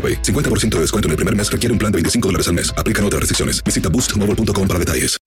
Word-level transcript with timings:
AroPay. 0.00 0.22
50% 0.22 0.76
de 0.76 0.80
descuento 0.80 1.08
en 1.08 1.10
el 1.10 1.16
primer 1.16 1.36
mes 1.36 1.52
requiere 1.52 1.72
un 1.72 1.78
plan 1.78 1.92
de 1.92 1.96
25 1.96 2.28
dólares 2.28 2.48
al 2.48 2.54
mes. 2.54 2.72
Aplican 2.78 3.04
otras 3.04 3.20
restricciones. 3.20 3.62
Visita 3.62 3.90
boostmobile.com 3.90 4.66
para 4.66 4.78
detalles. 4.78 5.18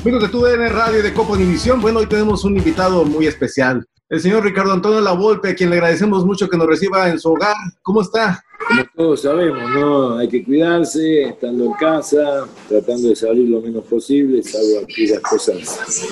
Amigos 0.00 0.22
de 0.22 0.28
TUDN 0.28 0.70
Radio 0.70 1.00
y 1.00 1.02
de 1.02 1.12
Copa 1.12 1.32
Univisión, 1.32 1.82
bueno, 1.82 1.98
hoy 1.98 2.06
tenemos 2.06 2.42
un 2.44 2.56
invitado 2.56 3.04
muy 3.04 3.26
especial, 3.26 3.84
el 4.08 4.20
señor 4.20 4.42
Ricardo 4.42 4.72
Antonio 4.72 5.02
Lavolpe, 5.02 5.50
a 5.50 5.54
quien 5.54 5.68
le 5.68 5.76
agradecemos 5.76 6.24
mucho 6.24 6.48
que 6.48 6.56
nos 6.56 6.66
reciba 6.66 7.10
en 7.10 7.20
su 7.20 7.30
hogar. 7.30 7.54
¿Cómo 7.82 8.00
está? 8.00 8.42
Como 8.68 8.84
todos 8.96 9.22
sabemos, 9.22 9.70
¿no? 9.70 10.16
Hay 10.16 10.28
que 10.28 10.42
cuidarse, 10.44 11.24
estando 11.24 11.66
en 11.66 11.72
casa, 11.72 12.46
tratando 12.70 13.08
de 13.08 13.16
salir 13.16 13.50
lo 13.50 13.60
menos 13.60 13.84
posible, 13.84 14.42
salvo 14.42 14.84
aquellas 14.84 15.20
cosas 15.20 16.06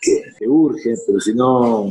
que, 0.00 0.22
que 0.38 0.48
urgen, 0.48 0.96
pero 1.06 1.20
si 1.20 1.32
no, 1.32 1.90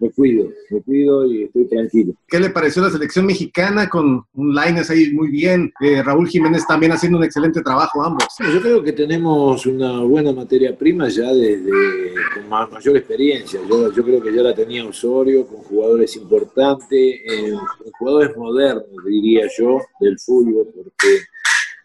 me 0.00 0.10
cuido, 0.10 0.48
me 0.70 0.82
cuido 0.82 1.26
y 1.26 1.44
estoy 1.44 1.64
tranquilo. 1.68 2.12
¿Qué 2.28 2.38
le 2.40 2.50
pareció 2.50 2.82
la 2.82 2.90
selección 2.90 3.26
mexicana 3.26 3.88
con 3.88 4.24
un 4.34 4.54
Lines 4.54 4.90
ahí 4.90 5.12
muy 5.12 5.28
bien? 5.30 5.72
Eh, 5.80 6.02
Raúl 6.02 6.28
Jiménez 6.28 6.66
también 6.66 6.92
haciendo 6.92 7.18
un 7.18 7.24
excelente 7.24 7.62
trabajo, 7.62 8.02
ambos. 8.04 8.24
Sí, 8.36 8.44
yo 8.52 8.60
creo 8.60 8.82
que 8.82 8.92
tenemos 8.92 9.64
una 9.66 10.00
buena 10.00 10.32
materia 10.32 10.76
prima 10.76 11.08
ya 11.08 11.32
desde 11.32 11.70
con 12.34 12.48
ma- 12.48 12.66
mayor 12.66 12.96
experiencia. 12.96 13.60
Yo, 13.68 13.92
yo 13.92 14.04
creo 14.04 14.22
que 14.22 14.34
ya 14.34 14.42
la 14.42 14.54
tenía 14.54 14.84
Osorio 14.86 15.46
con 15.46 15.58
jugadores 15.58 16.16
importantes, 16.16 16.90
eh, 16.92 17.52
con 17.82 17.92
jugadores 17.98 18.36
modernos, 18.36 18.84
diría 19.06 19.46
yo, 19.58 19.80
del 20.00 20.18
fútbol, 20.18 20.68
porque 20.74 21.08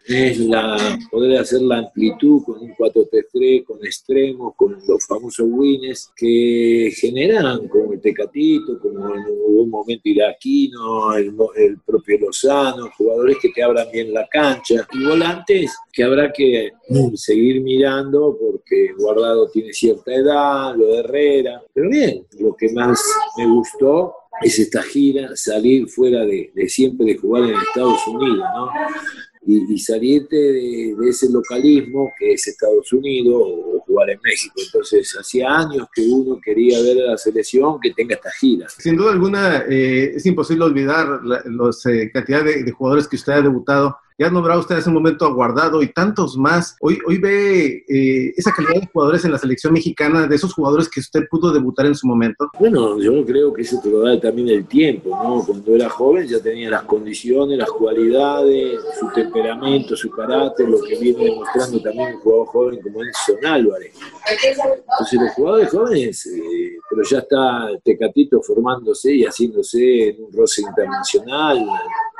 es 0.06 0.38
la 0.40 0.98
poder 1.10 1.38
hacer 1.38 1.62
la 1.62 1.78
amplitud 1.78 2.42
con 2.44 2.60
un 2.60 2.74
4-3-3, 2.74 3.64
con 3.64 3.84
extremos, 3.84 4.54
con 4.56 4.76
los 4.86 5.06
famosos 5.06 5.46
winners 5.48 6.10
que 6.16 6.92
generan 6.96 7.68
como 7.68 7.92
el 7.92 8.00
Tecatito, 8.00 8.80
como 8.80 9.14
en 9.14 9.24
un 9.28 9.70
momento 9.70 10.08
Iraquino, 10.08 11.14
el, 11.14 11.34
el 11.56 11.78
propio 11.80 12.18
Lozano, 12.18 12.90
jugadores 12.96 13.36
que 13.40 13.50
te 13.50 13.62
abran 13.62 13.86
bien 13.92 14.12
la 14.12 14.26
cancha 14.28 14.86
y 14.92 15.04
volantes 15.04 15.72
que 15.92 16.02
habrá 16.02 16.32
que 16.32 16.72
seguir 17.14 17.60
mirando 17.60 18.36
porque 18.40 18.92
Guardado 18.98 19.48
tiene 19.50 19.72
cierta 19.72 20.14
edad, 20.14 20.74
lo 20.74 20.86
de 20.86 20.98
Herrera, 20.98 21.62
pero 21.72 21.88
bien, 21.88 22.26
lo 22.40 22.56
que 22.56 22.70
más 22.70 23.00
me 23.36 23.46
gustó 23.46 24.14
es 24.40 24.58
esta 24.58 24.82
gira, 24.82 25.36
salir 25.36 25.88
fuera 25.88 26.24
de, 26.24 26.50
de 26.54 26.68
siempre 26.68 27.06
de 27.06 27.16
jugar 27.16 27.44
en 27.44 27.54
Estados 27.54 28.06
Unidos, 28.08 28.46
¿no? 28.56 28.68
Y, 29.44 29.74
y 29.74 29.78
salirte 29.78 30.36
de, 30.36 30.96
ese 31.08 31.30
localismo 31.30 32.12
que 32.18 32.32
es 32.32 32.46
Estados 32.46 32.92
Unidos 32.92 33.34
o, 33.36 33.72
jugar 33.84 34.10
en 34.10 34.20
México. 34.22 34.54
Entonces, 34.64 35.14
hacía 35.18 35.58
años 35.58 35.88
que 35.92 36.02
uno 36.02 36.40
quería 36.42 36.80
ver 36.80 37.02
a 37.02 37.10
la 37.10 37.18
selección 37.18 37.80
que 37.80 37.90
tenga 37.90 38.14
esta 38.14 38.30
gira. 38.30 38.68
Sin 38.68 38.96
duda 38.96 39.12
alguna, 39.12 39.64
eh, 39.68 40.12
es 40.14 40.24
imposible 40.24 40.64
olvidar 40.64 41.20
la 41.24 41.42
los, 41.44 41.84
eh, 41.86 42.08
cantidad 42.12 42.44
de 42.44 42.70
jugadores 42.70 43.08
que 43.08 43.16
usted 43.16 43.32
ha 43.32 43.42
debutado. 43.42 43.96
Ya 44.18 44.30
nombraba 44.30 44.60
usted 44.60 44.76
hace 44.76 44.88
un 44.88 44.94
momento 44.94 45.24
a 45.24 45.32
Guardado 45.32 45.82
y 45.82 45.92
tantos 45.92 46.36
más. 46.36 46.76
Hoy, 46.80 46.98
hoy 47.06 47.18
ve 47.18 47.84
eh, 47.88 48.32
esa 48.36 48.52
calidad 48.52 48.80
de 48.80 48.88
jugadores 48.92 49.24
en 49.24 49.32
la 49.32 49.38
selección 49.38 49.72
mexicana, 49.72 50.26
de 50.26 50.36
esos 50.36 50.52
jugadores 50.52 50.88
que 50.88 51.00
usted 51.00 51.22
pudo 51.30 51.52
debutar 51.52 51.86
en 51.86 51.94
su 51.94 52.06
momento. 52.06 52.50
Bueno, 52.58 53.00
yo 53.00 53.24
creo 53.24 53.52
que 53.52 53.62
eso 53.62 53.80
te 53.82 53.90
lo 53.90 54.00
da 54.00 54.20
también 54.20 54.48
el 54.48 54.66
tiempo, 54.66 55.10
¿no? 55.10 55.44
Cuando 55.44 55.74
era 55.74 55.88
joven 55.88 56.26
ya 56.26 56.40
tenía 56.40 56.70
las 56.70 56.82
condiciones, 56.82 57.58
las 57.58 57.70
cualidades, 57.70 58.80
su 58.98 59.08
temperamento, 59.12 59.96
su 59.96 60.10
carácter, 60.10 60.68
lo 60.68 60.80
que 60.82 60.98
viene 60.98 61.24
demostrando 61.24 61.80
también 61.80 62.14
un 62.14 62.20
jugador 62.20 62.46
joven 62.46 62.80
como 62.82 63.02
Edson 63.02 63.46
Álvarez. 63.46 63.94
Entonces 64.30 65.20
los 65.20 65.32
jugadores 65.32 65.70
jóvenes, 65.70 66.26
eh, 66.26 66.78
pero 66.88 67.02
ya 67.02 67.18
está 67.18 67.68
Tecatito 67.84 68.40
formándose 68.42 69.14
y 69.14 69.24
haciéndose 69.24 70.10
en 70.10 70.24
un 70.24 70.32
roce 70.32 70.62
internacional, 70.62 71.66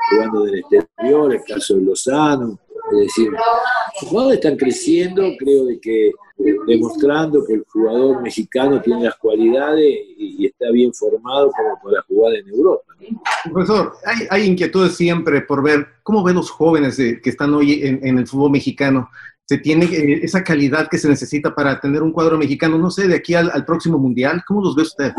jugando 0.09 0.43
del 0.43 0.59
exterior, 0.59 1.33
el 1.33 1.43
caso 1.43 1.75
de 1.75 1.81
Lozano. 1.81 2.59
Es 2.91 2.99
decir, 2.99 3.31
los 3.31 4.09
jugadores 4.09 4.39
están 4.39 4.57
creciendo, 4.57 5.23
creo 5.39 5.65
de 5.65 5.79
que 5.79 6.07
eh, 6.09 6.55
demostrando 6.67 7.45
que 7.45 7.53
el 7.53 7.63
jugador 7.71 8.21
mexicano 8.21 8.81
tiene 8.81 9.05
las 9.05 9.15
cualidades 9.15 9.85
y, 10.17 10.43
y 10.43 10.45
está 10.47 10.69
bien 10.71 10.93
formado 10.93 11.49
como 11.51 11.79
para 11.81 12.01
jugar 12.03 12.33
en 12.35 12.47
Europa. 12.49 12.83
¿no? 12.99 13.21
Profesor, 13.53 13.93
hay, 14.05 14.27
hay 14.29 14.45
inquietudes 14.47 14.95
siempre 14.97 15.41
por 15.41 15.63
ver 15.63 15.87
cómo 16.03 16.23
ven 16.23 16.35
los 16.35 16.49
jóvenes 16.51 16.97
de- 16.97 17.21
que 17.21 17.29
están 17.29 17.53
hoy 17.53 17.81
en, 17.83 18.05
en 18.05 18.17
el 18.17 18.27
fútbol 18.27 18.51
mexicano. 18.51 19.09
Se 19.45 19.57
tiene 19.57 19.85
eh, 19.85 20.19
esa 20.23 20.43
calidad 20.43 20.87
que 20.89 20.97
se 20.97 21.07
necesita 21.09 21.53
para 21.55 21.79
tener 21.79 22.01
un 22.01 22.11
cuadro 22.11 22.37
mexicano, 22.37 22.77
no 22.77 22.89
sé, 22.91 23.07
de 23.07 23.15
aquí 23.15 23.33
al, 23.33 23.49
al 23.51 23.65
próximo 23.65 23.97
mundial. 23.97 24.43
¿Cómo 24.47 24.61
los 24.61 24.75
ve 24.75 24.81
usted? 24.83 25.13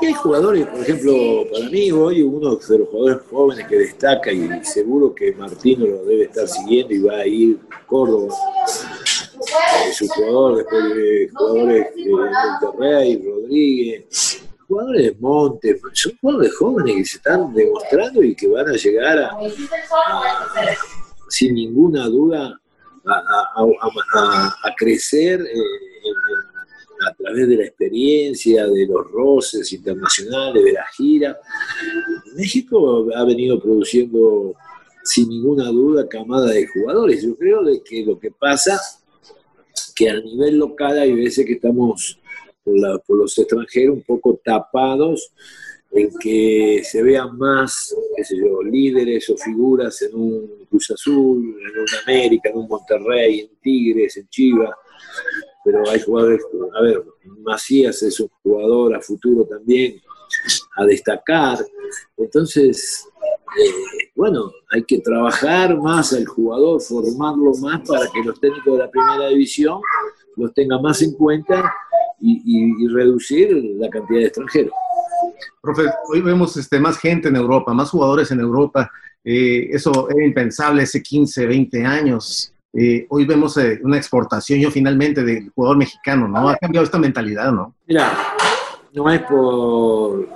Y 0.00 0.06
hay 0.06 0.12
jugadores, 0.14 0.66
por 0.66 0.80
ejemplo, 0.80 1.12
para 1.52 1.68
mí 1.70 1.90
hoy 1.90 2.22
uno 2.22 2.56
de 2.56 2.78
los 2.78 2.88
jugadores 2.88 3.18
jóvenes 3.30 3.66
que 3.66 3.76
destaca 3.78 4.30
y 4.32 4.48
seguro 4.64 5.14
que 5.14 5.32
Martino 5.32 5.86
lo 5.86 6.04
debe 6.04 6.24
estar 6.24 6.46
siguiendo 6.48 6.94
y 6.94 6.98
va 7.00 7.16
a 7.18 7.26
ir 7.26 7.58
Córdoba. 7.86 8.34
Eh, 9.88 9.92
su 9.92 10.06
jugador, 10.08 10.56
después 10.58 10.94
de 10.94 11.30
jugadores 11.34 11.94
de 11.94 12.10
Monterrey, 12.10 13.22
Rodríguez, 13.24 14.42
jugadores 14.66 15.02
de 15.04 15.16
Montes, 15.20 15.80
son 15.92 16.12
jugadores 16.20 16.56
jóvenes 16.56 16.96
que 16.96 17.04
se 17.04 17.16
están 17.18 17.54
demostrando 17.54 18.22
y 18.22 18.34
que 18.34 18.48
van 18.48 18.68
a 18.68 18.72
llegar 18.72 19.18
a, 19.18 19.26
a- 19.30 19.38
sin 21.28 21.54
ninguna 21.54 22.06
duda 22.08 22.60
a, 23.06 24.74
crecer 24.76 25.40
eh, 25.40 25.46
en, 25.54 26.45
a 27.04 27.14
través 27.14 27.48
de 27.48 27.56
la 27.56 27.64
experiencia, 27.64 28.66
de 28.66 28.86
los 28.86 29.10
roces 29.10 29.72
internacionales, 29.72 30.64
de 30.64 30.72
la 30.72 30.86
gira. 30.96 31.38
México 32.36 33.06
ha 33.14 33.24
venido 33.24 33.60
produciendo 33.60 34.54
sin 35.02 35.28
ninguna 35.28 35.70
duda 35.70 36.08
camada 36.08 36.50
de 36.50 36.66
jugadores. 36.66 37.22
Yo 37.22 37.36
creo 37.36 37.62
de 37.62 37.82
que 37.82 38.04
lo 38.04 38.18
que 38.18 38.30
pasa 38.30 38.80
que 39.94 40.10
a 40.10 40.20
nivel 40.20 40.58
local 40.58 40.98
hay 40.98 41.12
veces 41.12 41.46
que 41.46 41.54
estamos 41.54 42.18
por, 42.64 43.02
por 43.02 43.16
los 43.18 43.38
extranjeros 43.38 43.96
un 43.96 44.02
poco 44.02 44.40
tapados 44.44 45.32
en 45.92 46.10
que 46.18 46.82
se 46.84 47.02
vean 47.02 47.36
más, 47.38 47.94
qué 48.16 48.24
sé 48.24 48.36
yo, 48.36 48.62
líderes 48.62 49.30
o 49.30 49.36
figuras 49.36 50.02
en 50.02 50.14
un 50.14 50.66
Cruz 50.68 50.90
Azul, 50.90 51.56
en 51.60 51.80
un 51.80 51.86
América, 52.04 52.50
en 52.50 52.58
un 52.58 52.68
Monterrey, 52.68 53.40
en 53.40 53.50
Tigres, 53.62 54.16
en 54.16 54.28
Chivas, 54.28 54.70
pero 55.66 55.82
hay 55.90 56.00
jugadores, 56.00 56.40
a 56.78 56.82
ver, 56.82 57.02
Macías 57.42 58.00
es 58.04 58.20
un 58.20 58.30
jugador 58.44 58.94
a 58.94 59.00
futuro 59.00 59.44
también, 59.44 60.00
a 60.76 60.84
destacar, 60.84 61.58
entonces, 62.16 63.04
eh, 63.60 64.10
bueno, 64.14 64.52
hay 64.70 64.84
que 64.84 65.00
trabajar 65.00 65.76
más 65.76 66.12
al 66.12 66.24
jugador, 66.26 66.80
formarlo 66.80 67.52
más 67.60 67.80
para 67.88 68.06
que 68.12 68.22
los 68.22 68.38
técnicos 68.38 68.74
de 68.74 68.84
la 68.84 68.90
primera 68.90 69.28
división 69.28 69.80
los 70.36 70.54
tengan 70.54 70.80
más 70.82 71.02
en 71.02 71.12
cuenta 71.14 71.74
y 72.20 72.88
reducir 72.88 73.52
la 73.78 73.90
cantidad 73.90 74.20
de 74.20 74.26
extranjeros. 74.26 74.72
Profe, 75.60 75.82
hoy 76.08 76.20
vemos 76.20 76.56
este, 76.56 76.78
más 76.78 76.98
gente 76.98 77.28
en 77.28 77.36
Europa, 77.36 77.74
más 77.74 77.90
jugadores 77.90 78.30
en 78.30 78.40
Europa. 78.40 78.90
Eh, 79.24 79.68
eso 79.72 80.08
era 80.10 80.24
impensable 80.24 80.82
hace 80.82 81.02
15, 81.02 81.46
20 81.46 81.84
años. 81.84 82.52
Eh, 82.78 83.06
hoy 83.08 83.24
vemos 83.24 83.56
eh, 83.56 83.80
una 83.82 83.96
exportación 83.96 84.60
yo 84.60 84.70
finalmente 84.70 85.24
del 85.24 85.50
jugador 85.50 85.78
mexicano, 85.78 86.28
¿no? 86.28 86.50
Ha 86.50 86.56
cambiado 86.56 86.84
esta 86.84 86.98
mentalidad, 86.98 87.50
¿no? 87.50 87.74
Mira, 87.86 88.12
no 88.92 89.10
es 89.10 89.22
por, 89.22 90.28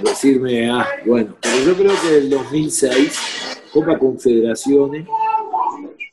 decirme, 0.00 0.70
ah, 0.70 0.86
bueno, 1.04 1.34
pero 1.42 1.56
yo 1.64 1.74
creo 1.74 1.92
que 2.00 2.18
el 2.18 2.30
2006, 2.30 3.58
Copa 3.72 3.98
Confederaciones, 3.98 5.08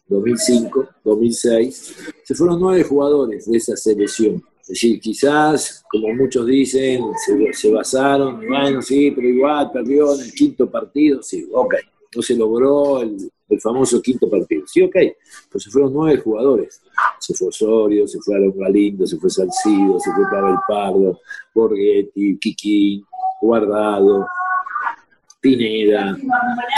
2005, 0.08 0.88
2006, 1.04 1.96
se 2.24 2.34
fueron 2.34 2.60
nueve 2.60 2.84
jugadores 2.84 3.46
de 3.46 3.58
esa 3.58 3.78
selección. 3.78 4.44
Es 4.62 4.70
decir, 4.70 5.00
quizás, 5.00 5.84
como 5.92 6.16
muchos 6.16 6.48
dicen, 6.48 7.04
se, 7.54 7.72
basaron, 7.72 8.42
bueno, 8.48 8.82
sí, 8.82 9.12
pero 9.12 9.28
igual 9.28 9.70
perdió 9.72 10.16
en 10.16 10.22
el 10.22 10.34
quinto 10.34 10.68
partido, 10.68 11.22
sí, 11.22 11.48
ok, 11.54 11.76
no 12.16 12.22
se 12.24 12.36
logró 12.36 13.04
el, 13.04 13.30
famoso 13.60 14.02
quinto 14.02 14.30
partido, 14.30 14.66
sí, 14.68 14.82
ok, 14.82 14.96
pues 15.52 15.64
se 15.64 15.70
fueron 15.70 15.94
nueve 15.94 16.22
jugadores, 16.22 16.82
se 17.20 17.34
fue 17.34 17.50
Osorio, 17.50 18.08
se 18.08 18.20
fue 18.20 18.36
Alon 18.36 18.58
Galindo, 18.58 19.06
se 19.06 19.18
fue 19.18 19.30
Salcido, 19.30 20.00
se 20.00 20.12
fue 20.12 20.24
Pavel 20.30 20.58
Pardo, 20.68 21.20
Borghetti, 21.54 22.38
Kikín, 22.40 23.06
Guardado, 23.42 24.28
Pineda, 25.40 26.18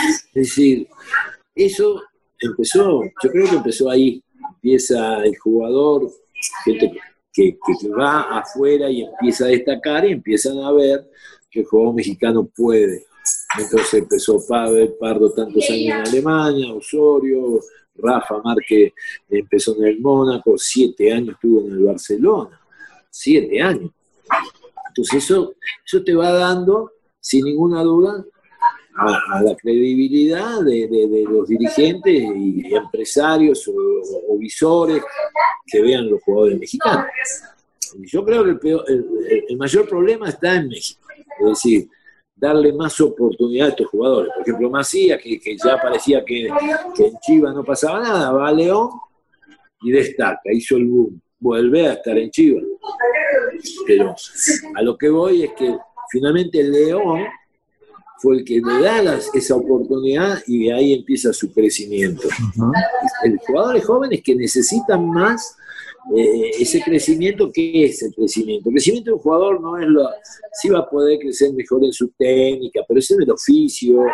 es 0.01 0.33
decir, 0.33 0.87
eso 1.55 2.01
empezó, 2.39 3.03
yo 3.23 3.31
creo 3.31 3.49
que 3.49 3.55
empezó 3.55 3.89
ahí, 3.89 4.23
empieza 4.55 5.23
el 5.23 5.37
jugador, 5.37 6.11
gente 6.65 6.91
que, 7.33 7.57
va 7.97 8.39
afuera 8.39 8.89
y 8.89 9.03
empieza 9.03 9.45
a 9.45 9.49
destacar 9.49 10.05
y 10.05 10.11
empiezan 10.13 10.57
a 10.59 10.71
ver 10.71 11.07
que 11.49 11.61
el 11.61 11.65
juego 11.65 11.93
mexicano 11.93 12.45
puede. 12.55 13.05
Entonces 13.57 13.93
empezó 13.93 14.45
Pavel 14.45 14.93
Pardo 14.99 15.31
tantos 15.31 15.63
años 15.69 15.85
en 15.85 15.91
Alemania, 15.91 16.73
Osorio, 16.73 17.59
Rafa 17.95 18.39
Márquez 18.43 18.93
empezó 19.29 19.75
en 19.77 19.85
el 19.85 19.99
Mónaco, 19.99 20.57
siete 20.57 21.11
años 21.11 21.35
estuvo 21.35 21.65
en 21.65 21.73
el 21.73 21.83
Barcelona, 21.83 22.59
siete 23.09 23.61
años. 23.61 23.91
Entonces 24.89 25.23
eso, 25.23 25.55
eso 25.85 26.03
te 26.03 26.13
va 26.15 26.31
dando, 26.31 26.91
sin 27.19 27.45
ninguna 27.45 27.81
duda, 27.83 28.23
a, 28.97 29.43
la 29.43 29.55
credibilidad 29.55 30.61
de, 30.61 31.25
los 31.29 31.47
dirigentes 31.47 32.13
y 32.15 32.73
empresarios 32.73 33.67
o, 33.67 34.37
visores 34.39 35.03
que 35.65 35.81
vean 35.81 36.09
los 36.09 36.21
jugadores 36.23 36.59
mexicanos. 36.59 37.05
Yo 37.99 38.23
creo 38.23 38.43
que 38.43 38.77
el, 39.49 39.57
mayor 39.57 39.87
problema 39.87 40.29
está 40.29 40.55
en 40.55 40.69
México, 40.69 41.01
es 41.39 41.45
decir, 41.49 41.89
darle 42.37 42.71
más 42.71 42.99
oportunidad 43.01 43.67
a 43.67 43.69
estos 43.71 43.87
jugadores. 43.87 44.31
Por 44.33 44.43
ejemplo, 44.43 44.69
Macías, 44.69 45.19
que, 45.21 45.57
ya 45.57 45.81
parecía 45.81 46.23
que, 46.23 46.47
en 46.47 47.17
Chivas 47.21 47.53
no 47.53 47.63
pasaba 47.63 47.99
nada, 47.99 48.31
va 48.31 48.47
a 48.47 48.51
León 48.51 48.89
y 49.81 49.91
destaca, 49.91 50.51
hizo 50.51 50.77
el 50.77 50.85
boom, 50.85 51.21
vuelve 51.39 51.87
a 51.87 51.93
estar 51.93 52.17
en 52.17 52.29
Chivas. 52.29 52.63
Pero 53.85 54.15
a 54.75 54.81
lo 54.81 54.97
que 54.97 55.09
voy 55.09 55.43
es 55.43 55.51
que 55.53 55.75
finalmente 56.11 56.63
León 56.63 57.25
fue 58.19 58.37
el 58.37 58.45
que 58.45 58.61
le 58.61 58.81
da 58.81 59.19
esa 59.33 59.55
oportunidad 59.55 60.41
y 60.47 60.65
de 60.65 60.73
ahí 60.73 60.93
empieza 60.93 61.33
su 61.33 61.51
crecimiento. 61.51 62.27
El 63.23 63.37
jugadores 63.45 63.85
jóvenes 63.85 64.21
que 64.23 64.35
necesitan 64.35 65.07
más 65.09 65.57
eh, 66.15 66.51
ese 66.59 66.81
crecimiento, 66.81 67.51
¿qué 67.51 67.85
es 67.85 68.01
el 68.03 68.13
crecimiento? 68.13 68.69
El 68.69 68.75
crecimiento 68.75 69.11
de 69.11 69.15
un 69.15 69.21
jugador 69.21 69.61
no 69.61 69.77
es 69.77 69.87
lo, 69.87 70.09
sí 70.53 70.69
va 70.69 70.79
a 70.79 70.89
poder 70.89 71.19
crecer 71.19 71.53
mejor 71.53 71.83
en 71.83 71.91
su 71.91 72.09
técnica, 72.09 72.81
pero 72.87 72.99
es 72.99 73.11
en 73.11 73.21
el 73.21 73.31
oficio, 73.31 74.05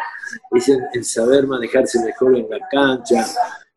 es 0.51 0.69
en 0.69 1.03
saber 1.03 1.45
manejarse 1.45 2.03
mejor 2.03 2.37
en 2.37 2.49
la 2.49 2.59
cancha, 2.71 3.25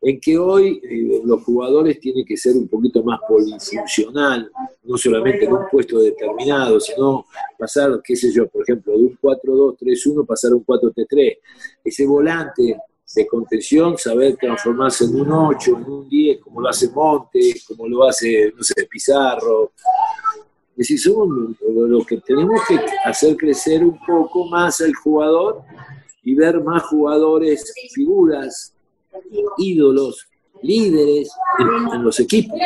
en 0.01 0.21
que 0.21 0.39
hoy 0.39 0.81
eh, 0.89 1.21
los 1.25 1.43
jugadores 1.43 1.99
tienen 1.99 2.25
que 2.25 2.37
ser 2.37 2.57
un 2.57 2.69
poquito 2.69 3.03
más 3.03 3.19
polifuncional, 3.27 4.51
no 4.85 4.97
solamente 4.97 5.47
en 5.47 5.53
un 5.53 5.69
puesto 5.71 5.99
determinado, 5.99 6.79
sino 6.79 7.27
pasar, 7.59 8.01
qué 8.05 8.15
sé 8.15 8.31
yo, 8.33 8.47
por 8.47 8.63
ejemplo, 8.63 8.93
de 8.97 9.05
un 9.05 9.19
4-2-3-1 9.19 10.25
pasar 10.25 10.53
a 10.53 10.55
un 10.55 10.65
4-3-3. 10.65 11.39
Ese 11.85 12.07
volante 12.07 12.79
de 13.15 13.27
contención, 13.27 13.97
saber 13.97 14.37
transformarse 14.37 15.05
en 15.05 15.21
un 15.21 15.33
8, 15.33 15.77
en 15.77 15.85
un 15.85 16.09
10, 16.09 16.41
como 16.41 16.61
lo 16.61 16.69
hace 16.69 16.91
Montes, 16.91 17.65
como 17.67 17.87
lo 17.89 18.05
hace, 18.05 18.53
no 18.57 18.63
sé, 18.63 18.87
Pizarro. 18.91 19.73
Es 20.71 20.89
decir, 20.89 21.01
somos 21.01 21.29
lo 21.61 22.05
que 22.05 22.19
tenemos 22.19 22.61
que 22.69 22.79
hacer 23.05 23.37
crecer 23.37 23.83
un 23.83 23.99
poco 24.05 24.47
más 24.47 24.81
al 24.81 24.95
jugador 24.95 25.63
y 26.23 26.35
ver 26.35 26.63
más 26.63 26.83
jugadores, 26.85 27.73
figuras 27.95 28.75
ídolos, 29.57 30.29
líderes 30.63 31.31
en, 31.59 32.03
los 32.03 32.21
equipos. 32.21 32.59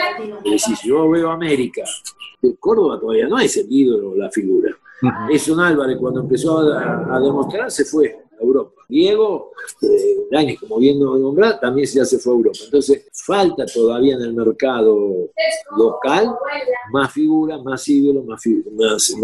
Es 0.44 0.50
decir, 0.50 0.76
si 0.76 0.88
yo 0.88 1.08
veo 1.10 1.30
América, 1.30 1.82
Córdoba 2.58 2.98
todavía 2.98 3.28
no 3.28 3.38
es 3.38 3.56
el 3.58 3.66
ídolo, 3.70 4.16
la 4.16 4.30
figura. 4.30 4.74
Es 5.30 5.48
un 5.48 5.60
Álvarez 5.60 5.98
cuando 5.98 6.20
empezó 6.20 6.58
a, 6.58 7.16
a 7.16 7.20
demostrar 7.20 7.70
se 7.70 7.84
fue 7.84 8.18
a 8.32 8.42
Europa. 8.42 8.79
Diego, 8.90 9.52
eh, 9.82 10.58
como 10.58 10.78
bien 10.78 10.98
nombrar, 10.98 11.60
también 11.60 11.86
ya 11.86 12.04
se 12.04 12.18
fue 12.18 12.32
a 12.32 12.36
Europa. 12.36 12.58
Entonces, 12.64 13.06
falta 13.12 13.64
todavía 13.66 14.16
en 14.16 14.22
el 14.22 14.34
mercado 14.34 15.30
local 15.76 16.34
más 16.92 17.12
figuras, 17.12 17.62
más 17.62 17.86
ídolos, 17.86 18.24
más, 18.26 18.42
más, 18.72 19.14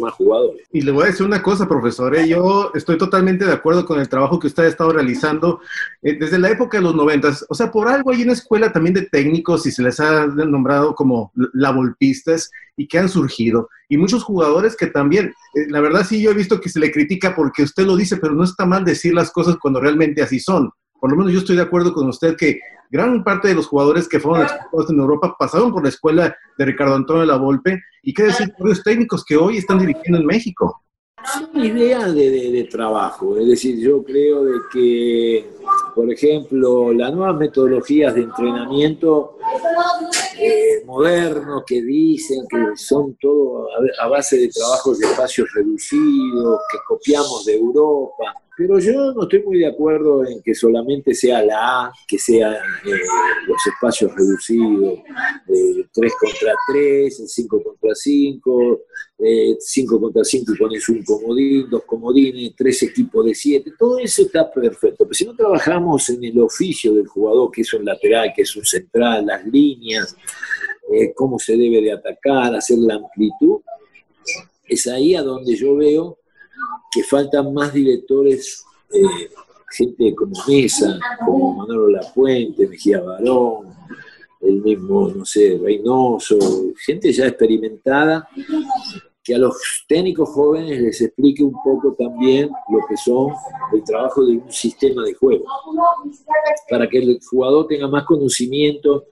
más 0.00 0.12
jugadores. 0.14 0.66
Y 0.72 0.80
le 0.82 0.90
voy 0.90 1.04
a 1.04 1.06
decir 1.06 1.24
una 1.24 1.42
cosa, 1.42 1.68
profesor, 1.68 2.14
¿eh? 2.16 2.28
yo 2.28 2.70
estoy 2.74 2.98
totalmente 2.98 3.44
de 3.44 3.52
acuerdo 3.52 3.86
con 3.86 4.00
el 4.00 4.08
trabajo 4.08 4.38
que 4.38 4.48
usted 4.48 4.64
ha 4.64 4.68
estado 4.68 4.90
realizando 4.90 5.60
eh, 6.02 6.16
desde 6.18 6.38
la 6.38 6.50
época 6.50 6.78
de 6.78 6.84
los 6.84 6.94
noventas. 6.94 7.46
O 7.48 7.54
sea, 7.54 7.70
por 7.70 7.88
algo 7.88 8.10
hay 8.10 8.22
una 8.22 8.32
escuela 8.32 8.72
también 8.72 8.94
de 8.94 9.02
técnicos 9.02 9.66
y 9.66 9.70
se 9.70 9.82
les 9.82 10.00
ha 10.00 10.26
nombrado 10.26 10.94
como 10.94 11.32
la 11.52 11.70
volpistas 11.70 12.50
y 12.76 12.88
que 12.88 12.98
han 12.98 13.08
surgido. 13.08 13.68
Y 13.88 13.96
muchos 13.96 14.22
jugadores 14.22 14.76
que 14.76 14.86
también, 14.86 15.34
eh, 15.54 15.66
la 15.68 15.80
verdad 15.80 16.04
sí 16.06 16.20
yo 16.20 16.30
he 16.30 16.34
visto 16.34 16.60
que 16.60 16.68
se 16.68 16.80
le 16.80 16.90
critica 16.90 17.34
porque 17.34 17.62
usted 17.62 17.84
lo 17.84 17.96
dice, 17.96 18.16
pero 18.16 18.34
no 18.34 18.44
está 18.44 18.66
mal 18.66 18.84
decir 18.84 19.14
las 19.14 19.30
cosas 19.30 19.56
cuando 19.60 19.80
realmente 19.80 20.22
así 20.22 20.40
son. 20.40 20.70
Por 21.00 21.10
lo 21.10 21.16
menos 21.16 21.32
yo 21.32 21.40
estoy 21.40 21.56
de 21.56 21.62
acuerdo 21.62 21.92
con 21.92 22.08
usted 22.08 22.36
que 22.36 22.60
gran 22.90 23.22
parte 23.24 23.48
de 23.48 23.54
los 23.54 23.66
jugadores 23.66 24.08
que 24.08 24.20
fueron 24.20 24.42
exportados 24.42 24.90
en 24.90 24.98
Europa 24.98 25.36
pasaron 25.38 25.72
por 25.72 25.82
la 25.82 25.88
escuela 25.88 26.34
de 26.56 26.64
Ricardo 26.64 26.94
Antonio 26.94 27.24
La 27.24 27.36
Volpe 27.36 27.80
y 28.02 28.14
qué 28.14 28.24
decir 28.24 28.52
por 28.56 28.68
los 28.68 28.82
técnicos 28.82 29.24
que 29.24 29.36
hoy 29.36 29.58
están 29.58 29.78
dirigiendo 29.78 30.18
en 30.18 30.26
México. 30.26 30.80
Es 31.24 31.48
una 31.54 31.66
idea 31.66 32.06
de, 32.06 32.30
de, 32.52 32.64
trabajo, 32.64 33.38
es 33.38 33.48
decir, 33.48 33.78
yo 33.80 34.04
creo 34.04 34.44
de 34.44 34.58
que, 34.70 35.50
por 35.94 36.12
ejemplo, 36.12 36.92
las 36.92 37.14
nuevas 37.14 37.36
metodologías 37.36 38.14
de 38.14 38.22
entrenamiento 38.22 39.38
eh, 40.38 40.84
modernos 40.84 41.64
que 41.66 41.82
dicen 41.82 42.46
que 42.48 42.76
son 42.76 43.16
todo 43.20 43.66
a, 44.00 44.08
base 44.08 44.36
de 44.38 44.48
trabajos 44.48 44.98
de 44.98 45.06
espacios 45.06 45.48
reducidos, 45.54 46.60
que 46.70 46.78
copiamos 46.86 47.44
de 47.44 47.56
Europa. 47.56 48.34
Pero 48.56 48.78
yo 48.78 49.12
no 49.12 49.24
estoy 49.24 49.42
muy 49.42 49.58
de 49.58 49.66
acuerdo 49.66 50.24
en 50.24 50.40
que 50.40 50.54
solamente 50.54 51.12
sea 51.12 51.42
la 51.42 51.86
A, 51.86 51.92
que 52.06 52.18
sean 52.18 52.54
eh, 52.54 52.90
los 53.48 53.66
espacios 53.66 54.14
reducidos, 54.14 55.00
de 55.46 55.88
3 55.92 56.12
contra 56.20 56.54
3, 56.68 57.22
5 57.26 57.62
contra 57.62 57.94
5, 57.94 58.80
5 59.58 60.00
contra 60.00 60.24
5 60.24 60.52
y 60.52 60.58
pones 60.58 60.88
un 60.88 61.04
comodín, 61.04 61.68
dos 61.68 61.82
comodines, 61.84 62.54
tres 62.56 62.82
equipos 62.84 63.24
de 63.26 63.34
7, 63.34 63.72
todo 63.76 63.98
eso 63.98 64.22
está 64.22 64.48
perfecto. 64.50 65.04
Pero 65.04 65.14
si 65.14 65.24
no 65.24 65.34
trabajamos 65.34 66.08
en 66.10 66.22
el 66.22 66.38
oficio 66.38 66.94
del 66.94 67.08
jugador, 67.08 67.50
que 67.50 67.62
es 67.62 67.74
un 67.74 67.84
lateral, 67.84 68.32
que 68.34 68.42
es 68.42 68.54
un 68.54 68.64
central, 68.64 69.26
las 69.26 69.44
líneas, 69.46 70.16
eh, 70.92 71.12
cómo 71.12 71.40
se 71.40 71.56
debe 71.56 71.80
de 71.80 71.92
atacar, 71.92 72.54
hacer 72.54 72.78
la 72.78 72.94
amplitud. 72.94 73.60
Es 74.66 74.86
ahí 74.86 75.14
a 75.16 75.22
donde 75.22 75.56
yo 75.56 75.74
veo 75.74 76.18
que 76.90 77.02
faltan 77.02 77.52
más 77.52 77.72
directores, 77.72 78.64
eh, 78.92 79.30
gente 79.76 80.14
como 80.14 80.34
Mesa, 80.46 80.98
como 81.24 81.54
Manolo 81.54 81.88
Lapuente, 81.88 82.66
Mejía 82.68 83.00
Barón, 83.00 83.74
el 84.40 84.62
mismo, 84.62 85.08
no 85.08 85.24
sé, 85.24 85.58
Reynoso, 85.60 86.38
gente 86.84 87.12
ya 87.12 87.26
experimentada, 87.26 88.28
que 89.22 89.34
a 89.34 89.38
los 89.38 89.56
técnicos 89.88 90.28
jóvenes 90.28 90.80
les 90.80 91.00
explique 91.00 91.42
un 91.42 91.54
poco 91.64 91.94
también 91.94 92.50
lo 92.68 92.78
que 92.86 92.96
son 92.96 93.32
el 93.72 93.82
trabajo 93.82 94.24
de 94.24 94.36
un 94.36 94.52
sistema 94.52 95.02
de 95.02 95.14
juego, 95.14 95.44
para 96.68 96.86
que 96.88 96.98
el 96.98 97.18
jugador 97.28 97.66
tenga 97.66 97.88
más 97.88 98.04
conocimiento 98.04 99.06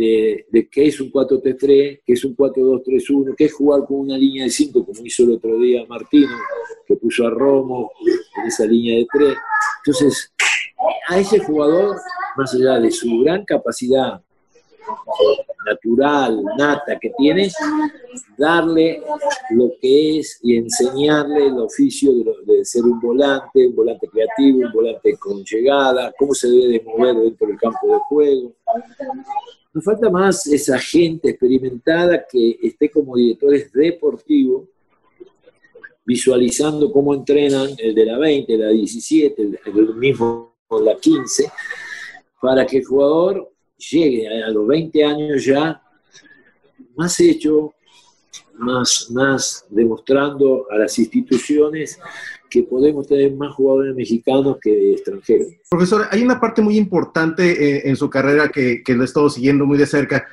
de, 0.00 0.68
qué 0.70 0.86
es 0.86 1.00
un 1.00 1.12
4-3-3, 1.12 2.00
qué 2.04 2.12
es 2.12 2.24
un 2.24 2.36
4-2-3-1, 2.36 3.34
qué 3.36 3.44
es 3.44 3.52
jugar 3.52 3.84
con 3.86 4.00
una 4.00 4.16
línea 4.16 4.44
de 4.44 4.50
5, 4.50 4.84
como 4.86 5.04
hizo 5.04 5.24
el 5.24 5.32
otro 5.32 5.58
día 5.58 5.84
Martino, 5.88 6.28
que 6.86 6.96
puso 6.96 7.26
a 7.26 7.30
Romo 7.30 7.90
en 8.40 8.46
esa 8.46 8.64
línea 8.66 8.98
de 8.98 9.06
3. 9.12 9.34
Entonces, 9.84 10.32
a 11.08 11.18
ese 11.18 11.38
jugador, 11.40 11.96
más 12.36 12.54
allá 12.54 12.78
de 12.80 12.90
su 12.90 13.20
gran 13.20 13.44
capacidad 13.44 14.20
natural, 15.66 16.42
nata 16.56 16.98
que 16.98 17.10
tiene, 17.18 17.50
darle 18.36 19.02
lo 19.50 19.72
que 19.80 20.18
es 20.18 20.38
y 20.42 20.56
enseñarle 20.56 21.46
el 21.46 21.58
oficio 21.58 22.12
de, 22.44 22.64
ser 22.64 22.84
un 22.84 23.00
volante, 23.00 23.66
un 23.66 23.74
volante 23.74 24.08
creativo, 24.08 24.66
un 24.66 24.72
volante 24.72 25.16
con 25.18 25.44
llegada, 25.44 26.12
cómo 26.18 26.34
se 26.34 26.48
debe 26.48 26.68
de 26.68 26.82
mover 26.84 27.16
dentro 27.16 27.46
del 27.46 27.58
campo 27.58 27.86
de 27.86 27.98
juego. 28.08 28.52
Nos 29.72 29.84
falta 29.84 30.10
más 30.10 30.46
esa 30.46 30.78
gente 30.78 31.30
experimentada 31.30 32.26
que 32.28 32.58
esté 32.62 32.90
como 32.90 33.16
directores 33.16 33.72
deportivos, 33.72 34.64
visualizando 36.04 36.90
cómo 36.90 37.14
entrenan 37.14 37.68
el 37.78 37.94
de 37.94 38.04
la 38.04 38.18
20, 38.18 38.58
la 38.58 38.68
17, 38.70 39.42
el, 39.66 39.94
mismo 39.94 40.56
la 40.70 40.96
15, 40.96 41.52
para 42.40 42.66
que 42.66 42.78
el 42.78 42.84
jugador 42.84 43.49
llegue 43.90 44.28
a 44.28 44.50
los 44.50 44.66
20 44.66 45.04
años 45.04 45.44
ya 45.44 45.82
más 46.96 47.18
hecho, 47.20 47.74
más, 48.54 49.08
más 49.10 49.64
demostrando 49.70 50.66
a 50.70 50.76
las 50.76 50.98
instituciones 50.98 51.98
que 52.50 52.62
podemos 52.62 53.06
tener 53.06 53.32
más 53.32 53.54
jugadores 53.54 53.94
mexicanos 53.94 54.58
que 54.60 54.92
extranjeros. 54.92 55.48
Profesor, 55.70 56.06
hay 56.10 56.22
una 56.22 56.40
parte 56.40 56.60
muy 56.60 56.76
importante 56.76 57.44
eh, 57.52 57.82
en 57.88 57.96
su 57.96 58.10
carrera 58.10 58.50
que, 58.50 58.82
que, 58.82 58.94
lo 58.94 59.02
he 59.02 59.06
estado 59.06 59.30
siguiendo 59.30 59.64
muy 59.64 59.78
de 59.78 59.86
cerca. 59.86 60.26